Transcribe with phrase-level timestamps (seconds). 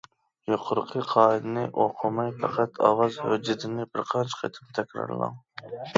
[0.51, 5.37] يۇقىرىقى قائىدىنى ئوقۇماي پەقەت ئاۋاز ھۆججىتىنى بىرقانچە قېتىم تەكرارلاڭ.